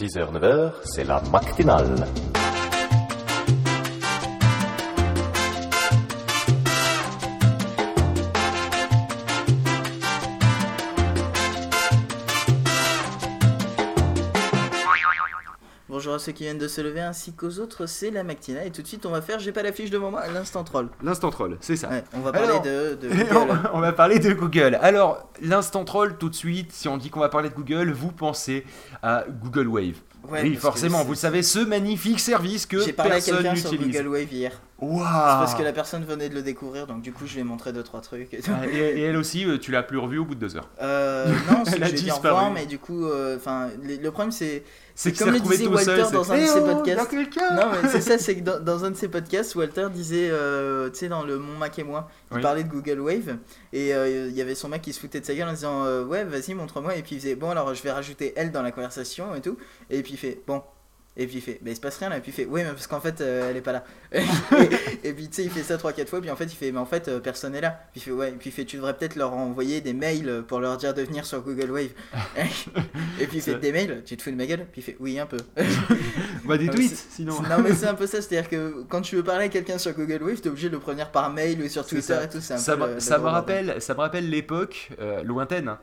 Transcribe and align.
6h, 0.00 0.32
9h, 0.32 0.72
c'est 0.84 1.04
la 1.04 1.20
matinale. 1.32 2.06
Bonjour 15.94 16.14
à 16.14 16.18
ceux 16.18 16.32
qui 16.32 16.42
viennent 16.42 16.58
de 16.58 16.66
se 16.66 16.80
lever 16.80 17.02
ainsi 17.02 17.34
qu'aux 17.34 17.60
autres, 17.60 17.86
c'est 17.86 18.10
la 18.10 18.24
matinale 18.24 18.66
et 18.66 18.72
tout 18.72 18.82
de 18.82 18.86
suite 18.88 19.06
on 19.06 19.12
va 19.12 19.22
faire, 19.22 19.38
j'ai 19.38 19.52
pas 19.52 19.62
la 19.62 19.70
fiche 19.70 19.90
devant 19.90 20.10
moi, 20.10 20.26
l'instant 20.26 20.64
troll. 20.64 20.88
L'instant 21.04 21.30
troll, 21.30 21.56
c'est 21.60 21.76
ça. 21.76 21.88
Ouais, 21.88 22.02
on 22.14 22.18
va 22.18 22.32
parler 22.32 22.48
Alors, 22.48 22.62
de, 22.62 22.98
Google. 23.00 23.60
on, 23.72 23.76
on 23.76 23.80
va 23.80 23.92
parler 23.92 24.18
de 24.18 24.32
Google. 24.32 24.76
Alors, 24.82 25.30
l'instant 25.40 25.84
troll, 25.84 26.18
tout 26.18 26.28
de 26.30 26.34
suite, 26.34 26.72
si 26.72 26.88
on 26.88 26.96
dit 26.96 27.10
qu'on 27.10 27.20
va 27.20 27.28
parler 27.28 27.48
de 27.48 27.54
Google, 27.54 27.92
vous 27.92 28.10
pensez 28.10 28.66
à 29.04 29.24
Google 29.40 29.68
Wave. 29.68 29.94
Ouais, 30.30 30.42
oui, 30.42 30.54
forcément, 30.56 31.04
vous 31.04 31.14
savez, 31.14 31.42
ce 31.42 31.58
magnifique 31.58 32.20
service 32.20 32.66
que 32.66 32.80
J'ai 32.80 32.92
parlé 32.92 33.12
à 33.12 33.14
personne 33.16 33.36
quelqu'un 33.36 33.54
sur 33.56 33.72
n'utilise. 33.72 33.96
Google 33.96 34.08
Wave 34.08 34.32
hier. 34.32 34.52
C'est 34.80 34.88
parce 35.00 35.54
que 35.54 35.62
la 35.62 35.72
personne 35.72 36.04
venait 36.04 36.28
de 36.28 36.34
le 36.34 36.42
découvrir, 36.42 36.86
donc 36.86 37.00
du 37.00 37.10
coup 37.10 37.26
je 37.26 37.34
lui 37.34 37.40
ai 37.40 37.44
montré 37.44 37.72
deux 37.72 37.82
trois 37.82 38.02
trucs. 38.02 38.34
Et. 38.34 38.40
Ah, 38.48 38.66
et, 38.66 38.76
et 38.76 39.00
elle 39.02 39.16
aussi, 39.16 39.46
euh, 39.46 39.56
tu 39.56 39.70
l'as 39.70 39.82
plus 39.82 39.96
revue 39.96 40.18
au 40.18 40.26
bout 40.26 40.34
de 40.34 40.40
deux 40.40 40.56
heures. 40.56 40.68
Euh, 40.82 41.26
non, 41.50 41.62
c'est 41.64 41.74
Elle 41.76 41.78
que 41.78 41.84
a 41.84 41.88
je 41.88 41.94
disparu. 41.94 42.52
mais 42.52 42.66
du 42.66 42.78
coup, 42.78 43.06
euh, 43.06 43.36
enfin, 43.36 43.68
le 43.82 43.96
le 43.96 44.10
problème 44.10 44.30
c'est 44.32 44.62
C'est 44.94 45.12
comme 45.16 45.30
le 45.32 45.40
disait 45.40 45.66
Walter 45.68 45.84
seul. 46.04 46.12
dans 46.12 46.30
un 46.32 46.36
de 46.36 46.42
Eh 46.42 46.46
ses 46.46 46.58
oh, 46.58 46.74
podcasts. 46.74 47.12
Non, 47.12 47.62
mais 47.82 47.88
c'est 47.88 48.00
ça, 48.02 48.18
c'est 48.18 48.36
que 48.36 48.40
dans, 48.44 48.60
dans 48.60 48.84
un 48.84 48.90
de 48.90 48.96
ses 48.96 49.08
podcasts, 49.08 49.54
Walter 49.54 49.86
disait, 49.90 50.28
euh, 50.30 50.90
tu 50.90 50.98
sais, 50.98 51.08
dans 51.08 51.22
le 51.24 51.38
Mon 51.38 51.56
Mac 51.56 51.78
et 51.78 51.84
moi, 51.84 52.10
il 52.30 52.36
Oui. 52.36 52.42
parlait 52.42 52.64
de 52.64 52.68
Google 52.68 53.00
Wave, 53.00 53.36
et 53.72 53.90
il 53.90 54.32
y 54.36 54.42
avait 54.42 54.54
son 54.54 54.68
mec 54.68 54.82
qui 54.82 54.92
se 54.92 55.00
foutait 55.00 55.20
de 55.20 55.24
sa 55.24 55.34
gueule 55.34 55.48
en 55.48 55.52
disant, 55.52 56.02
ouais, 56.04 56.24
vas-y, 56.24 56.52
montre-moi, 56.54 56.94
et 56.96 57.02
puis 57.02 57.14
il 57.16 57.20
faisait, 57.20 57.36
bon, 57.36 57.48
alors 57.50 57.72
je 57.74 57.82
vais 57.82 57.90
rajouter 57.92 58.34
elle 58.36 58.52
dans 58.52 58.62
la 58.62 58.70
conversation 58.72 59.34
et 59.34 59.40
tout, 59.40 59.56
et 59.88 60.02
puis 60.02 60.13
il 60.14 60.18
fait, 60.18 60.40
bon. 60.46 60.62
Et 61.16 61.28
puis 61.28 61.36
il 61.36 61.42
fait, 61.42 61.60
bah 61.62 61.70
il 61.70 61.76
se 61.76 61.80
passe 61.80 61.98
rien 61.98 62.08
là, 62.08 62.16
et 62.16 62.20
puis 62.20 62.32
il 62.32 62.34
fait, 62.34 62.44
ouais, 62.44 62.64
mais 62.64 62.70
parce 62.70 62.88
qu'en 62.88 63.00
fait 63.00 63.20
euh, 63.20 63.48
elle 63.48 63.56
est 63.56 63.60
pas 63.60 63.70
là. 63.70 63.84
et, 64.12 65.08
et 65.08 65.12
puis 65.12 65.28
tu 65.28 65.34
sais, 65.36 65.44
il 65.44 65.50
fait 65.50 65.62
ça 65.62 65.76
3-4 65.76 66.08
fois, 66.08 66.20
puis 66.20 66.28
en 66.28 66.34
fait 66.34 66.46
il 66.46 66.56
fait, 66.56 66.72
mais 66.72 66.80
en 66.80 66.86
fait 66.86 67.06
euh, 67.06 67.20
personne 67.20 67.52
n'est 67.52 67.60
là. 67.60 67.82
Puis 67.92 68.00
il 68.00 68.02
fait, 68.02 68.10
ouais, 68.10 68.30
et 68.30 68.32
puis 68.32 68.50
il 68.50 68.52
fait, 68.52 68.64
tu 68.64 68.78
devrais 68.78 68.96
peut-être 68.96 69.14
leur 69.14 69.32
envoyer 69.32 69.80
des 69.80 69.92
mails 69.92 70.42
pour 70.48 70.58
leur 70.58 70.76
dire 70.76 70.92
de 70.92 71.02
venir 71.02 71.24
sur 71.24 71.40
Google 71.42 71.70
Wave. 71.70 71.90
et 73.20 73.26
puis 73.28 73.36
il 73.36 73.42
fait, 73.42 73.54
des 73.60 73.70
mails, 73.70 74.02
tu 74.04 74.16
te 74.16 74.22
fous 74.24 74.32
de 74.32 74.34
ma 74.34 74.44
gueule? 74.46 74.66
Puis 74.72 74.80
il 74.80 74.84
fait, 74.84 74.96
oui, 74.98 75.20
un 75.20 75.26
peu. 75.26 75.36
Bah, 76.46 76.58
des 76.58 76.68
tweets, 76.68 77.06
sinon. 77.10 77.40
Non 77.42 77.60
mais 77.62 77.72
c'est 77.74 77.86
un 77.86 77.94
peu 77.94 78.08
ça, 78.08 78.20
c'est-à-dire 78.20 78.50
que 78.50 78.82
quand 78.88 79.00
tu 79.00 79.14
veux 79.14 79.22
parler 79.22 79.44
à 79.44 79.48
quelqu'un 79.48 79.78
sur 79.78 79.92
Google 79.92 80.20
Wave, 80.24 80.40
t'es 80.40 80.48
obligé 80.48 80.68
de 80.68 80.74
le 80.74 80.80
prévenir 80.80 81.12
par 81.12 81.30
mail 81.32 81.62
ou 81.62 81.68
sur 81.68 81.86
Twitter 81.86 82.18
et 82.24 82.28
tout. 82.28 82.38
un 82.38 82.58
Ça, 82.58 82.76
peu 82.76 82.94
le 82.94 83.00
ça 83.00 83.18
me 83.18 83.22
bordel. 83.22 83.66
rappelle, 83.70 83.80
ça 83.80 83.94
me 83.94 84.00
rappelle 84.00 84.28
l'époque 84.28 84.90
euh, 85.00 85.22
lointaine 85.22 85.76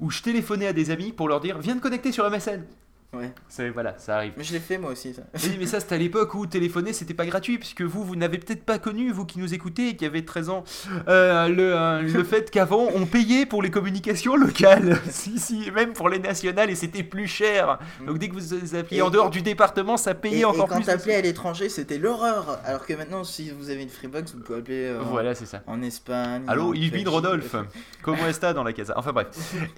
où 0.00 0.10
je 0.10 0.22
téléphonais 0.22 0.66
à 0.66 0.72
des 0.72 0.90
amis 0.90 1.12
pour 1.12 1.28
leur 1.28 1.40
dire 1.40 1.58
viens 1.58 1.76
te 1.76 1.82
connecter 1.82 2.10
sur 2.10 2.28
MSN. 2.30 2.64
Ouais. 3.14 3.32
Voilà, 3.72 3.94
ça 3.98 4.16
arrive. 4.16 4.34
Mais 4.36 4.44
je 4.44 4.52
l'ai 4.52 4.60
fait 4.60 4.76
moi 4.76 4.90
aussi 4.92 5.14
ça. 5.14 5.22
Oui, 5.42 5.56
mais 5.58 5.64
ça 5.66 5.80
c'était 5.80 5.94
à 5.94 5.98
l'époque 5.98 6.34
où 6.34 6.46
téléphoner 6.46 6.92
c'était 6.92 7.14
pas 7.14 7.24
gratuit, 7.24 7.56
puisque 7.58 7.80
vous, 7.80 8.04
vous 8.04 8.16
n'avez 8.16 8.36
peut-être 8.36 8.64
pas 8.64 8.78
connu, 8.78 9.10
vous 9.12 9.24
qui 9.24 9.38
nous 9.38 9.54
écoutez 9.54 9.88
et 9.88 9.96
qui 9.96 10.04
avez 10.04 10.26
13 10.26 10.50
ans, 10.50 10.64
euh, 11.08 11.48
le, 11.48 11.74
euh, 11.74 12.02
le 12.02 12.22
fait 12.24 12.50
qu'avant 12.50 12.86
on 12.94 13.06
payait 13.06 13.46
pour 13.46 13.62
les 13.62 13.70
communications 13.70 14.36
locales, 14.36 15.00
si, 15.10 15.38
si, 15.38 15.70
même 15.70 15.94
pour 15.94 16.10
les 16.10 16.18
nationales 16.18 16.68
et 16.68 16.74
c'était 16.74 17.02
plus 17.02 17.26
cher. 17.26 17.78
Donc 18.06 18.18
dès 18.18 18.28
que 18.28 18.34
vous 18.34 18.54
Et- 18.90 19.00
en 19.02 19.08
dehors 19.08 19.30
du 19.30 19.40
département, 19.40 19.96
ça 19.96 20.14
payait 20.14 20.36
Et, 20.36 20.40
et 20.40 20.44
encore 20.44 20.68
quand 20.68 20.76
plus. 20.76 20.84
t'appelais 20.84 21.14
à 21.14 21.22
l'étranger, 21.22 21.70
c'était 21.70 21.96
l'horreur. 21.98 22.60
Alors 22.66 22.84
que 22.84 22.92
maintenant, 22.92 23.24
si 23.24 23.50
vous 23.50 23.70
avez 23.70 23.82
une 23.84 23.88
Freebox, 23.88 24.34
vous 24.34 24.40
pouvez 24.40 24.58
appeler 24.58 24.84
euh, 24.88 25.00
Voilà, 25.02 25.34
c'est 25.34 25.46
ça. 25.46 25.62
en 25.66 25.80
Espagne. 25.80 26.42
Allô, 26.46 26.68
en 26.70 26.74
Yvin 26.74 26.90
Belgique. 26.90 27.08
Rodolphe, 27.08 27.56
comment 28.02 28.26
est-ce 28.26 28.52
dans 28.52 28.64
la 28.64 28.74
casa? 28.74 28.92
Enfin 28.96 29.12
bref. 29.12 29.28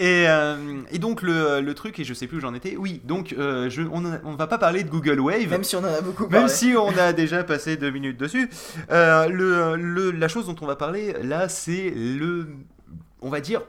Et, 0.01 0.27
et 0.91 0.99
donc 0.99 1.23
le, 1.23 1.61
le 1.61 1.75
truc, 1.75 1.99
et 2.01 2.05
je 2.05 2.13
sais 2.13 2.27
plus 2.27 2.39
où 2.39 2.41
j'en 2.41 2.55
étais, 2.55 2.77
oui, 2.77 3.01
donc 3.05 3.20
euh, 3.33 3.69
je, 3.71 3.83
on, 3.83 4.03
on 4.25 4.35
va 4.35 4.47
pas 4.47 4.59
parler 4.59 4.85
de 4.85 4.91
Google 4.91 5.21
Wave. 5.21 5.49
Même 5.49 5.65
si 5.65 5.77
on 5.77 5.81
en 5.81 5.85
a 5.85 6.01
beaucoup 6.01 6.25
Même 6.25 6.33
parlé. 6.33 6.49
si 6.49 6.75
on 6.77 6.97
a 6.99 7.13
déjà 7.13 7.45
passé 7.45 7.77
deux 7.77 7.91
minutes 7.91 8.19
dessus, 8.19 8.49
euh, 8.91 9.29
le, 9.29 9.77
le- 9.77 10.11
la 10.11 10.29
chose 10.29 10.47
dont 10.47 10.57
on 10.61 10.67
va 10.67 10.77
parler 10.77 11.15
là, 11.23 11.49
c'est 11.49 11.91
le, 11.95 12.49
on 13.23 13.29
va 13.31 13.41
dire, 13.41 13.63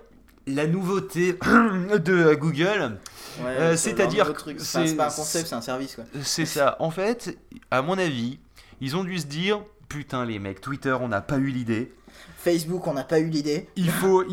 la 0.48 0.68
nouveauté 0.68 1.34
de 1.44 2.34
Google. 2.36 2.98
Ouais, 3.42 3.46
euh, 3.48 3.72
c'est 3.78 3.92
c'est-à-dire 3.96 4.30
Enfin, 4.30 4.54
c'est 4.60 4.96
pas 4.96 5.08
un 5.08 5.10
concept, 5.12 5.48
c'est 5.48 5.56
un 5.56 5.62
service. 5.62 5.98
C'est 6.24 6.46
ça. 6.46 6.76
En 6.80 6.92
fait, 6.92 7.38
à 7.72 7.82
mon 7.82 7.98
avis, 7.98 8.40
ils 8.82 8.96
ont 8.98 9.04
dû 9.04 9.20
se 9.20 9.26
dire, 9.28 9.62
putain 9.88 10.26
les 10.26 10.40
mecs, 10.40 10.60
Twitter, 10.62 10.96
on 11.00 11.08
n'a 11.08 11.22
pas 11.22 11.38
eu 11.38 11.48
l'idée. 11.48 11.94
Facebook, 12.38 12.88
on 12.88 12.94
n'a 12.94 13.04
pas 13.04 13.20
eu 13.20 13.30
l'idée. 13.30 13.70
Il 13.76 13.90
faut, 13.90 14.24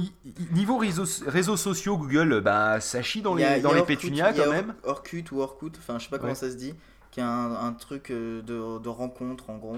niveau 0.52 0.76
réseaux, 0.78 1.04
réseaux 1.26 1.56
sociaux, 1.56 1.96
Google, 1.98 2.40
bah 2.40 2.80
ça 2.80 3.02
chie 3.02 3.22
dans 3.22 3.36
a- 3.36 3.56
les, 3.56 3.60
dans 3.60 3.72
les 3.72 3.80
Orkut, 3.80 3.96
pétunias 3.96 4.32
quand 4.32 4.50
même. 4.50 4.74
Orkut 4.84 5.24
ou 5.32 5.40
Orkut, 5.40 5.72
enfin 5.78 5.98
je 5.98 6.04
sais 6.04 6.10
pas 6.10 6.18
comment 6.18 6.34
ça 6.34 6.50
se 6.50 6.56
dit, 6.56 6.74
qui 7.10 7.20
est 7.20 7.24
un, 7.24 7.52
un 7.54 7.72
truc 7.72 8.10
euh, 8.10 8.42
de, 8.42 8.78
de 8.82 8.88
rencontre 8.88 9.50
en 9.50 9.56
gros. 9.58 9.76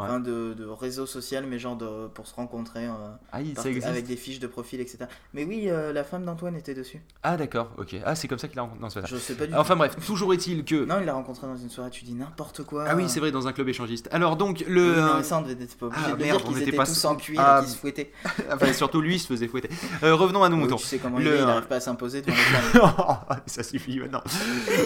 Enfin, 0.00 0.20
de, 0.20 0.54
de 0.54 0.64
réseau 0.64 1.06
social, 1.06 1.44
mais 1.48 1.58
genre 1.58 1.76
de, 1.76 2.06
pour 2.08 2.26
se 2.28 2.34
rencontrer 2.34 2.86
euh, 2.86 2.92
Ah, 3.32 3.38
avec 3.84 4.06
des 4.06 4.14
fiches 4.16 4.38
de 4.38 4.46
profil, 4.46 4.80
etc. 4.80 4.98
Mais 5.34 5.44
oui, 5.44 5.64
euh, 5.68 5.92
la 5.92 6.04
femme 6.04 6.24
d'Antoine 6.24 6.54
était 6.54 6.74
dessus. 6.74 7.00
Ah 7.24 7.36
d'accord, 7.36 7.70
ok. 7.78 7.96
Ah 8.04 8.14
c'est 8.14 8.28
comme 8.28 8.38
ça 8.38 8.46
qu'il 8.46 8.58
a. 8.60 8.62
Non, 8.80 8.90
c'est 8.90 9.00
pas 9.00 9.06
ça. 9.08 9.14
Je 9.14 9.20
sais 9.20 9.34
pas 9.34 9.46
du 9.46 9.54
Enfin 9.54 9.74
bref, 9.74 9.96
toujours 10.06 10.32
est-il 10.34 10.64
que. 10.64 10.84
Non, 10.84 10.96
il 11.00 11.06
l'a 11.06 11.14
rencontré 11.14 11.46
dans 11.48 11.56
une 11.56 11.68
soirée, 11.68 11.90
tu 11.90 12.04
dis 12.04 12.14
n'importe 12.14 12.62
quoi. 12.62 12.84
Ah 12.88 12.94
oui, 12.94 13.08
c'est 13.08 13.18
vrai, 13.18 13.32
dans 13.32 13.48
un 13.48 13.52
club 13.52 13.68
échangiste. 13.68 14.08
Alors 14.12 14.36
donc, 14.36 14.58
Oui, 14.66 14.72
le. 14.72 14.94
non, 15.00 15.16
mais 15.16 15.22
ça, 15.24 15.38
on 15.38 15.42
devait 15.42 15.64
être 15.64 15.76
pas 15.76 15.86
obligé 15.86 16.02
Ah, 16.06 16.12
de 16.12 16.16
merde, 16.22 16.38
dire 16.38 16.46
on 16.46 16.48
qu'ils 16.52 16.58
était 16.62 16.68
étaient 16.68 16.76
pas- 16.76 16.86
tous 16.86 17.04
en 17.04 17.16
cuir 17.16 17.40
Ah, 17.44 17.58
et 17.60 17.64
qu'ils 17.64 17.74
se 17.74 17.78
fouettaient. 17.78 18.12
Enfin, 18.52 18.72
surtout 18.72 19.00
lui, 19.00 19.16
il 19.16 19.18
se 19.18 19.26
faisait 19.26 19.48
fouetter. 19.48 19.70
Euh, 20.04 20.14
revenons 20.14 20.42
à 20.44 20.48
nos 20.48 20.56
Oui, 20.56 20.62
moutons. 20.62 20.76
tu 20.76 20.86
sais 20.86 20.98
comment 20.98 21.18
Le- 21.18 21.24
il 21.24 21.28
est, 21.32 21.56
il 21.56 21.62
pas 21.68 21.76
à 21.76 21.80
s'imposer 21.80 22.22
devant 22.22 22.36
les 22.36 22.78
femmes. 22.80 23.40
ça 23.46 23.62
suffit 23.64 23.98
maintenant. 23.98 24.22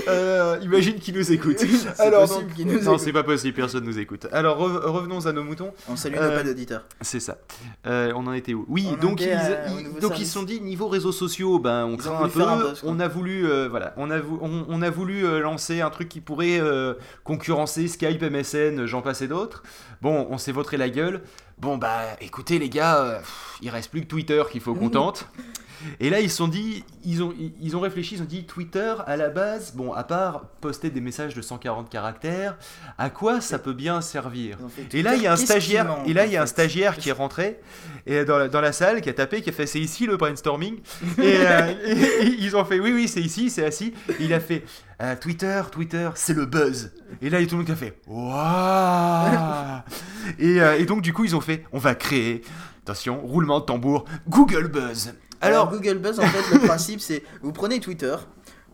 Euh, 0.09 0.59
imagine 0.63 0.95
qu'il 0.99 1.15
nous 1.17 1.33
écoute. 1.33 1.59
Alors, 1.99 2.29
possible 2.29 2.49
donc- 2.55 2.67
nous 2.67 2.81
Non, 2.83 2.99
c'est 2.99 3.13
pas 3.13 3.23
possible, 3.25 3.55
personne 3.57 3.85
nous 3.85 3.99
écoute. 3.99 4.27
Alors 4.33 4.59
re- 4.61 5.02
revenons 5.03 5.27
à 5.27 5.33
nos 5.33 5.43
moutons. 5.45 5.73
On 5.89 5.97
salue 5.97 6.15
Euh, 6.17 6.31
nos 6.31 6.37
pas 6.37 6.43
d'auditeurs. 6.45 6.85
C'est 7.01 7.21
ça. 7.21 7.39
Euh, 7.87 8.13
on 8.17 8.27
en 8.27 8.33
était 8.33 8.55
où? 8.55 8.65
Oui, 8.69 8.89
On 8.93 8.97
donc, 8.97 9.21
ils, 9.21 9.31
à- 9.33 9.67
donc 10.01 10.15
se 10.17 10.25
sont 10.25 10.43
dit 10.43 10.61
niveau 10.61 10.89
réseaux 10.89 11.13
sociaux, 11.13 11.59
ben 11.59 11.85
on 11.85 11.93
Ils 11.93 11.99
craint 11.99 12.25
un 12.25 12.29
peu. 12.29 12.43
un 12.43 12.75
on 12.85 13.01
a 13.01 13.09
voulu, 13.09 13.47
euh, 13.47 13.69
voilà, 13.69 13.93
on 13.97 14.11
a, 14.11 14.19
vou- 14.19 14.39
on, 14.41 14.65
on 14.69 14.83
a 14.83 14.91
voulu 14.91 15.25
euh, 15.27 15.41
lancer 15.41 15.81
un 15.81 15.91
truc 15.91 16.09
qui 16.09 16.21
pourrait 16.21 16.61
euh, 16.61 16.95
concurrencer 17.25 17.89
Skype, 17.89 18.23
MSN, 18.23 18.87
j'en 18.87 19.03
passe 19.03 19.23
et 19.23 19.29
d'autres. 19.29 19.63
Bon, 20.01 20.27
on 20.31 20.39
s'est 20.39 20.53
voté 20.53 20.77
la 20.77 20.89
gueule. 20.89 21.23
Bon 21.59 21.77
bah, 21.77 22.03
écoutez 22.21 22.59
les 22.59 22.69
gars, 22.69 22.99
euh, 23.05 23.19
il 23.61 23.71
reste 23.71 23.91
plus 23.91 24.01
que 24.01 24.07
Twitter 24.07 24.43
qu'il 24.51 24.61
faut 24.61 24.75
qu'on 24.75 24.89
tente. 24.91 25.27
Et 26.01 26.11
là, 26.11 26.21
ils 26.21 26.31
se 26.31 26.37
sont 26.37 26.49
dit, 26.49 26.85
ils 27.05 27.23
ont, 27.23 27.35
ils- 27.61 27.77
ont 27.77 27.81
réfléchi, 27.81 28.15
ils 28.17 28.23
ont 28.23 28.27
dit 28.27 28.45
Twitter, 28.45 28.95
à 29.07 29.17
la 29.17 29.29
base, 29.31 29.73
bon, 29.75 29.93
à 29.93 30.05
part 30.05 30.47
poster 30.61 30.91
des 30.91 31.01
messages 31.01 31.35
de 31.35 31.43
140 31.43 31.89
caractères, 31.91 32.57
à 32.99 33.11
quoi 33.11 33.41
ça 33.41 33.59
peut 33.59 33.73
bien 33.73 34.01
servir 34.01 34.59
et 34.93 35.03
là, 35.03 35.15
il 35.17 35.23
y 35.23 35.27
a 35.27 35.33
un 35.33 35.37
stagiaire, 35.37 35.87
et 36.07 36.13
là, 36.13 36.27
il 36.27 36.33
y 36.33 36.37
a 36.37 36.43
un 36.43 36.47
stagiaire 36.47 36.97
qui 36.97 37.09
est 37.09 37.13
rentré 37.13 37.59
et 38.07 38.25
dans, 38.25 38.39
la, 38.39 38.49
dans 38.49 38.61
la 38.61 38.73
salle, 38.73 39.01
qui 39.01 39.09
a 39.09 39.13
tapé, 39.13 39.43
qui 39.43 39.51
a 39.51 39.53
fait 39.53 39.67
c'est 39.67 39.81
ici 39.81 40.07
le 40.07 40.17
brainstorming. 40.17 40.77
et, 41.19 41.23
euh, 41.23 41.75
et- 41.85 42.27
et 42.27 42.37
ils 42.39 42.57
ont 42.57 42.65
fait 42.65 42.79
oui, 42.81 42.93
oui, 42.93 43.09
c'est 43.09 43.21
ici, 43.23 43.51
c'est 43.51 43.65
assis. 43.65 43.93
Et 44.09 44.25
il 44.25 44.33
a 44.35 44.41
fait 44.41 44.65
euh, 45.01 45.15
Twitter, 45.17 45.61
Twitter, 45.71 46.11
c'est 46.15 46.35
le 46.35 46.47
buzz. 46.47 46.93
Et 47.21 47.31
là, 47.31 47.41
il 47.41 47.45
y 47.45 47.47
a 47.47 47.49
tout 47.49 47.55
le 47.55 47.59
monde 47.59 47.67
qui 47.67 47.73
a 47.73 47.77
fait 47.77 47.97
waouh. 48.07 49.81
et, 50.39 50.61
euh, 50.61 50.79
et 50.79 50.85
donc, 50.85 51.03
du 51.03 51.13
coup, 51.13 51.25
ils 51.25 51.35
ont 51.37 51.41
fait 51.41 51.65
on 51.73 51.79
va 51.79 51.95
créer, 51.95 52.43
attention, 52.83 53.21
roulement 53.21 53.61
de 53.61 53.65
tambour, 53.65 54.05
Google 54.29 54.69
Buzz. 54.69 55.15
Alors, 55.43 55.69
Alors, 55.69 55.73
Google 55.73 55.99
Buzz, 55.99 56.19
en 56.21 56.23
fait, 56.27 56.55
le 56.55 56.61
principe, 56.67 57.01
c'est 57.01 57.23
vous 57.43 57.53
prenez 57.53 57.81
Twitter, 57.81 58.17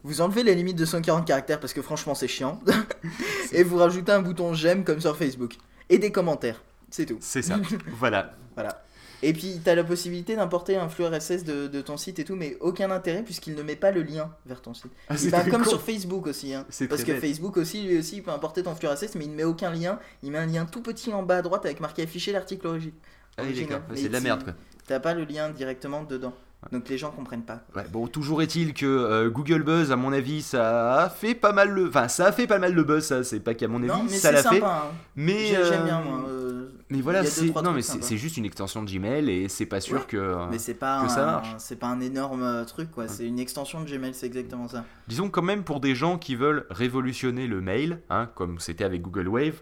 vous 0.04 0.20
enlevez 0.20 0.42
la 0.42 0.52
limite 0.52 0.76
de 0.76 0.84
140 0.84 1.26
caractères 1.26 1.60
parce 1.60 1.72
que 1.72 1.82
franchement, 1.82 2.14
c'est 2.14 2.28
chiant, 2.28 2.60
et 3.52 3.62
vous 3.62 3.76
rajoutez 3.78 4.12
un 4.12 4.20
bouton 4.22 4.54
j'aime 4.54 4.84
comme 4.84 5.00
sur 5.00 5.16
Facebook 5.16 5.54
et 5.88 5.98
des 5.98 6.12
commentaires. 6.12 6.62
C'est 6.90 7.06
tout. 7.06 7.18
c'est 7.20 7.42
ça. 7.42 7.58
voilà. 7.98 8.34
Voilà. 8.54 8.82
Et 9.20 9.32
puis, 9.32 9.60
tu 9.62 9.68
as 9.68 9.74
la 9.74 9.82
possibilité 9.82 10.36
d'importer 10.36 10.76
un 10.76 10.88
flux 10.88 11.04
RSS 11.04 11.42
de, 11.42 11.66
de 11.66 11.80
ton 11.80 11.96
site 11.96 12.20
et 12.20 12.24
tout, 12.24 12.36
mais 12.36 12.56
aucun 12.60 12.90
intérêt 12.92 13.22
puisqu'il 13.24 13.56
ne 13.56 13.62
met 13.62 13.74
pas 13.74 13.90
le 13.90 14.02
lien 14.02 14.30
vers 14.46 14.62
ton 14.62 14.74
site. 14.74 14.92
Ah, 15.08 15.16
c'est 15.16 15.30
ben, 15.30 15.40
très 15.40 15.50
comme 15.50 15.64
sur 15.64 15.82
Facebook 15.82 16.26
aussi. 16.28 16.54
Hein. 16.54 16.64
Parce 16.88 17.02
que 17.02 17.12
bête. 17.12 17.20
Facebook 17.20 17.56
aussi, 17.56 17.82
lui 17.82 17.98
aussi, 17.98 18.18
il 18.18 18.22
peut 18.22 18.30
importer 18.30 18.62
ton 18.62 18.76
flux 18.76 18.86
RSS, 18.88 19.16
mais 19.16 19.24
il 19.24 19.32
ne 19.32 19.36
met 19.36 19.44
aucun 19.44 19.72
lien. 19.72 19.98
Il 20.22 20.30
met 20.30 20.38
un 20.38 20.46
lien 20.46 20.66
tout 20.66 20.82
petit 20.82 21.12
en 21.12 21.24
bas 21.24 21.38
à 21.38 21.42
droite 21.42 21.64
avec 21.66 21.80
marqué 21.80 22.02
afficher 22.02 22.30
l'article 22.30 22.68
origi- 22.68 22.92
Ah 23.36 23.42
oui, 23.44 23.60
d'accord. 23.60 23.82
C'est 23.96 24.08
de 24.08 24.12
la 24.12 24.20
merde, 24.20 24.44
quoi. 24.44 24.52
T'as 24.86 25.00
pas 25.00 25.14
le 25.14 25.24
lien 25.24 25.50
directement 25.50 26.04
dedans. 26.04 26.32
Donc 26.72 26.88
les 26.88 26.98
gens 26.98 27.10
comprennent 27.12 27.44
pas. 27.44 27.60
Ouais, 27.76 27.86
bon, 27.90 28.08
toujours 28.08 28.42
est-il 28.42 28.74
que 28.74 28.84
euh, 28.84 29.30
Google 29.30 29.62
Buzz, 29.62 29.92
à 29.92 29.96
mon 29.96 30.12
avis, 30.12 30.42
ça 30.42 31.02
a 31.04 31.08
fait 31.08 31.34
pas 31.34 31.52
mal 31.52 31.70
le, 31.70 31.88
enfin, 31.88 32.08
ça 32.08 32.26
a 32.26 32.32
fait 32.32 32.46
pas 32.48 32.58
mal 32.58 32.74
de 32.74 32.82
buzz. 32.82 33.04
Ça, 33.04 33.22
c'est 33.24 33.40
pas 33.40 33.54
qu'à 33.54 33.68
mon 33.68 33.78
avis, 33.78 33.86
Non, 33.88 34.02
mais 34.02 34.08
ça 34.16 34.32
l'a 34.32 34.42
fait. 34.42 34.62
hein. 34.62 34.82
Mais 35.16 35.46
J'aime 35.46 35.82
euh, 35.82 35.84
bien, 35.84 36.00
moi. 36.02 36.24
euh, 36.28 36.68
Mais 36.90 37.00
voilà, 37.00 37.24
c'est 37.24 37.54
non 37.62 37.72
mais 37.72 37.80
juste 38.16 38.36
une 38.36 38.44
extension 38.44 38.82
de 38.82 38.90
Gmail 38.90 39.30
et 39.30 39.48
c'est 39.48 39.66
pas 39.66 39.80
sûr 39.80 39.98
Ouais, 40.00 40.04
que 40.08 40.34
Mais 40.50 40.58
c'est 40.58 40.74
pas, 40.74 41.04
que 41.04 41.10
ça 41.10 41.24
marche. 41.26 41.54
c'est 41.58 41.78
pas 41.78 41.86
un 41.86 42.00
énorme 42.00 42.64
truc 42.66 42.90
quoi, 42.90 43.06
c'est 43.08 43.26
une 43.26 43.38
extension 43.38 43.80
de 43.82 43.88
Gmail, 43.88 44.12
c'est 44.14 44.26
exactement 44.26 44.68
ça. 44.68 44.84
disons 45.06 45.28
quand 45.30 45.42
même 45.42 45.62
pour 45.64 45.80
des 45.80 45.94
gens 45.94 46.18
qui 46.18 46.34
veulent 46.34 46.66
révolutionner 46.70 47.46
le 47.46 47.60
mail, 47.60 48.00
hein, 48.10 48.28
comme 48.34 48.58
c'était 48.58 48.84
avec 48.84 49.02
Google 49.02 49.28
Wave, 49.28 49.60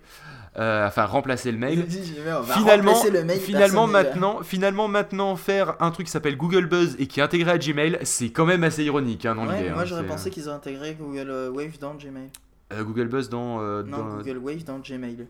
euh, 0.59 0.87
enfin 0.87 1.05
remplacer 1.05 1.53
le 1.53 1.59
mail. 1.59 1.87
Finalement, 1.89 2.93
remplacer 2.93 3.11
le 3.11 3.25
mail, 3.25 3.39
finalement 3.41 3.87
maintenant, 3.87 4.43
finalement 4.43 4.89
maintenant 4.89 5.37
faire 5.37 5.77
un 5.81 5.91
truc 5.91 6.07
qui 6.07 6.13
s'appelle 6.13 6.37
Google 6.37 6.67
Buzz 6.67 6.97
et 6.99 7.07
qui 7.07 7.21
est 7.21 7.23
intégré 7.23 7.51
à 7.53 7.59
Gmail, 7.59 7.99
c'est 8.05 8.31
quand 8.31 8.47
même 8.47 8.65
assez 8.65 8.85
ironique 8.85 9.27
hein, 9.27 9.35
dans 9.35 9.47
Ouais, 9.47 9.59
l'idée. 9.59 9.71
moi 9.71 9.83
hein, 9.83 9.85
j'aurais 9.85 10.07
pensé 10.07 10.31
qu'ils 10.31 10.49
auraient 10.49 10.57
intégré 10.57 10.95
Google 10.99 11.31
euh, 11.31 11.51
Wave 11.51 11.79
dans 11.79 11.95
Gmail. 11.95 12.31
Euh, 12.73 12.83
Google 12.83 13.09
Buzz 13.09 13.29
dans, 13.29 13.61
euh, 13.61 13.83
Non, 13.85 13.99
dans- 13.99 14.17
Google 14.17 14.39
Wave 14.39 14.65
dans 14.65 14.79
Gmail. 14.79 15.27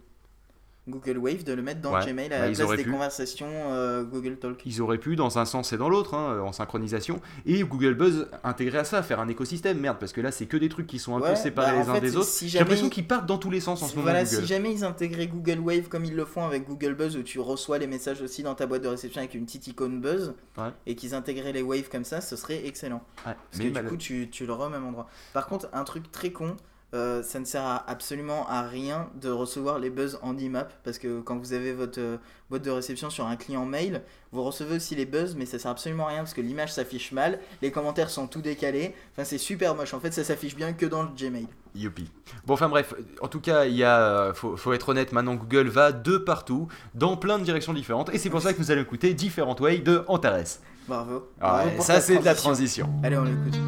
Google 0.88 1.18
Wave 1.18 1.42
de 1.44 1.52
le 1.52 1.62
mettre 1.62 1.80
dans 1.80 1.92
Ouais, 1.94 2.04
Gmail 2.06 2.26
à 2.26 2.28
bah, 2.38 2.48
la 2.48 2.52
place 2.54 2.76
des 2.76 2.84
pu. 2.84 2.90
conversations 2.92 3.48
euh, 3.72 4.04
Google 4.04 4.36
Talk. 4.36 4.62
Ils 4.64 4.80
auraient 4.80 4.98
pu 4.98 5.16
dans 5.16 5.38
un 5.38 5.44
sens 5.44 5.72
et 5.72 5.76
dans 5.76 5.88
l'autre, 5.88 6.14
hein, 6.14 6.40
en 6.40 6.52
synchronisation, 6.52 7.20
et 7.44 7.62
Google 7.64 7.94
Buzz 7.94 8.28
intégrer 8.44 8.78
à 8.78 8.84
ça, 8.84 9.02
faire 9.02 9.18
un 9.20 9.28
écosystème, 9.28 9.78
merde, 9.80 9.96
parce 9.98 10.12
que 10.12 10.20
là 10.20 10.30
c'est 10.30 10.46
que 10.46 10.56
des 10.56 10.68
trucs 10.68 10.86
qui 10.86 10.98
sont 10.98 11.16
un 11.16 11.20
Ouais, 11.20 11.30
peu 11.30 11.36
séparés 11.36 11.72
bah, 11.72 11.82
les 11.82 11.88
uns 11.88 11.94
fait, 11.94 12.00
des 12.02 12.16
autres. 12.16 12.26
si 12.26 12.48
J'ai 12.48 12.58
l'impression 12.60 12.86
ils- 12.86 12.90
qu'ils 12.90 13.06
partent 13.06 13.26
dans 13.26 13.38
tous 13.38 13.50
les 13.50 13.60
sens 13.60 13.82
en 13.82 13.86
ce 13.86 13.92
moment. 13.96 14.02
Voilà, 14.10 14.24
si 14.24 14.46
jamais 14.46 14.72
ils 14.72 14.84
intégraient 14.84 15.26
Google 15.26 15.58
Wave 15.58 15.88
comme 15.88 16.04
ils 16.04 16.14
le 16.14 16.24
font 16.24 16.44
avec 16.44 16.66
Google 16.68 16.94
Buzz 16.94 17.16
où 17.16 17.22
tu 17.22 17.40
reçois 17.40 17.78
les 17.78 17.86
messages 17.88 18.22
aussi 18.22 18.42
dans 18.44 18.54
ta 18.54 18.66
boîte 18.66 18.82
de 18.82 18.88
réception 18.88 19.20
avec 19.20 19.34
une 19.34 19.44
petite 19.44 19.66
icône 19.66 20.00
Buzz 20.00 20.34
Ouais. 20.56 20.70
et 20.86 20.94
qu'ils 20.94 21.14
intégraient 21.14 21.52
les 21.52 21.62
waves 21.62 21.88
comme 21.90 22.04
ça, 22.04 22.20
ce 22.20 22.36
serait 22.36 22.64
excellent. 22.66 23.02
Parce 23.24 23.36
mais 23.58 23.68
que 23.68 23.74
mal- 23.74 23.82
du 23.84 23.90
coup, 23.90 23.96
tu, 23.96 24.28
tu 24.30 24.46
l'auras 24.46 24.66
au 24.66 24.70
même 24.70 24.84
endroit. 24.86 25.08
Par 25.32 25.46
contre, 25.48 25.68
un 25.72 25.82
truc 25.84 26.12
très 26.12 26.30
con, 26.30 26.56
euh, 26.94 27.22
ça 27.22 27.40
ne 27.40 27.44
sert 27.44 27.62
à 27.62 27.88
absolument 27.90 28.48
à 28.48 28.62
rien 28.62 29.08
de 29.20 29.28
recevoir 29.28 29.78
les 29.78 29.90
buzz 29.90 30.18
en 30.22 30.38
IMAP 30.38 30.72
parce 30.84 30.98
que 30.98 31.20
quand 31.20 31.36
vous 31.36 31.52
avez 31.52 31.72
votre 31.72 32.00
euh, 32.00 32.16
boîte 32.48 32.62
de 32.62 32.70
réception 32.70 33.10
sur 33.10 33.26
un 33.26 33.36
client 33.36 33.64
mail, 33.64 34.02
vous 34.30 34.42
recevez 34.44 34.76
aussi 34.76 34.94
les 34.94 35.04
buzz, 35.04 35.34
mais 35.34 35.46
ça 35.46 35.58
sert 35.58 35.70
absolument 35.70 36.06
à 36.06 36.10
rien 36.10 36.18
parce 36.18 36.34
que 36.34 36.40
l'image 36.40 36.72
s'affiche 36.72 37.10
mal, 37.10 37.40
les 37.60 37.72
commentaires 37.72 38.08
sont 38.08 38.28
tout 38.28 38.40
décalés. 38.40 38.94
Enfin, 39.12 39.24
c'est 39.24 39.38
super 39.38 39.74
moche. 39.74 39.94
En 39.94 40.00
fait, 40.00 40.12
ça 40.12 40.22
s'affiche 40.22 40.54
bien 40.54 40.72
que 40.72 40.86
dans 40.86 41.02
le 41.02 41.08
Gmail. 41.08 41.48
Youpi. 41.74 42.10
Bon, 42.46 42.54
enfin 42.54 42.68
bref, 42.68 42.94
en 43.20 43.28
tout 43.28 43.40
cas, 43.40 43.64
il 43.64 43.74
y 43.74 43.84
a, 43.84 43.98
euh, 44.00 44.34
faut, 44.34 44.56
faut 44.56 44.72
être 44.72 44.88
honnête, 44.88 45.12
maintenant 45.12 45.34
Google 45.34 45.68
va 45.68 45.92
de 45.92 46.16
partout, 46.16 46.68
dans 46.94 47.16
plein 47.16 47.38
de 47.38 47.44
directions 47.44 47.74
différentes, 47.74 48.14
et 48.14 48.18
c'est 48.18 48.30
pour 48.30 48.40
ça 48.40 48.52
que 48.54 48.60
nous 48.60 48.70
allons 48.70 48.82
écouter 48.82 49.12
Different 49.12 49.56
Way 49.60 49.78
de 49.78 50.04
Antares. 50.06 50.60
Bravo. 50.88 51.28
Ah 51.40 51.50
Bravo 51.50 51.68
ouais, 51.68 51.76
pour 51.76 51.84
ça 51.84 52.00
c'est 52.00 52.18
de 52.18 52.24
la 52.24 52.34
transition. 52.34 52.88
Allez, 53.02 53.16
on 53.16 53.24
l'écoute. 53.24 53.58